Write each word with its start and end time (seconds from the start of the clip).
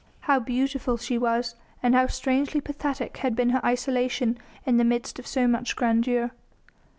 How 0.21 0.39
beautiful 0.39 0.97
she 0.97 1.19
was 1.19 1.53
and 1.83 1.93
how 1.93 2.07
strangely 2.07 2.59
pathetic 2.59 3.17
had 3.17 3.35
been 3.35 3.51
her 3.51 3.63
isolation 3.63 4.39
in 4.65 4.77
the 4.77 4.83
midst 4.83 5.19
of 5.19 5.27
so 5.27 5.47
much 5.47 5.75
grandeur. 5.75 6.31